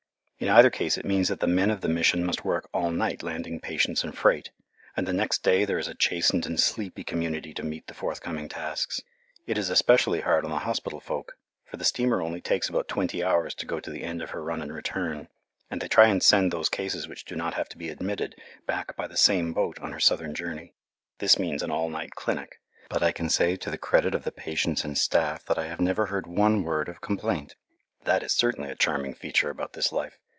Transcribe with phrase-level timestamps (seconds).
[0.43, 3.21] In either case it means that the men of the Mission must work all night
[3.21, 4.49] landing patients and freight,
[4.97, 8.49] and the next day there is a chastened and sleepy community to meet the forthcoming
[8.49, 9.01] tasks.
[9.45, 11.33] It is especially hard on the hospital folk,
[11.67, 14.41] for the steamer only takes about twenty hours to go to the end of her
[14.43, 15.27] run and return,
[15.69, 18.33] and they try and send those cases which do not have to be admitted
[18.65, 20.73] back by the same boat on her southern journey.
[21.19, 22.59] This means an all night clinic.
[22.89, 25.79] But I can say to the credit of the patients and staff that I have
[25.79, 27.57] never heard one word of complaint.
[28.05, 30.17] That is certainly a charming feature about this life.